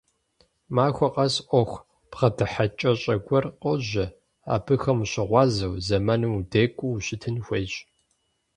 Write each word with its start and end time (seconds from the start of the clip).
Махуэ 0.75 1.07
къэс 1.13 1.35
Ӏуэху 1.49 1.83
бгъэдыхьэкӀэщӀэ 2.11 3.15
гуэр 3.25 3.45
къожьэ, 3.61 4.05
абыхэм 4.53 4.97
ущыгъуазэу, 5.03 5.73
зэманым 5.85 6.33
удекӀуу 6.37 6.93
ущытын 6.97 7.35
хуейщ. 7.45 7.73